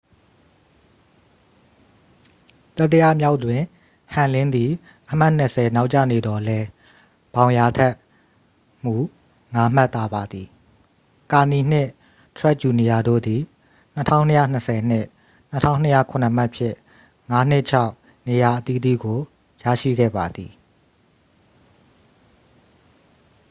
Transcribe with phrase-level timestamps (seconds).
[2.77, 3.61] တတိယမြောက်တွင်
[4.13, 4.71] ဟမ်လင်းသည်
[5.11, 6.67] အမှတ်နှစ်ဆယ် နောက်ကျနေသော်လည်း
[7.33, 7.93] ဘောင်ယာ ထက်
[8.83, 8.95] မူ
[9.53, 10.47] ငါးမှတ်သာပါသည်
[11.31, 11.89] ကာနီနှင့်
[12.37, 13.41] ထရက်ဂျူနီယာတို့သည်
[13.95, 15.07] 2,220 နှင့်
[15.51, 16.77] 2,207 မှတ်ဖြင့်
[17.29, 17.91] ငါးနှင့်ခြောက်
[18.27, 19.19] နေရာအသီးသီးကို
[19.63, 20.51] ရရှိခဲ့ပါသည်